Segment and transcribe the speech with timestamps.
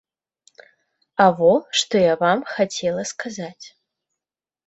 [1.25, 1.51] А во
[1.81, 3.65] што я вам хацела сказаць.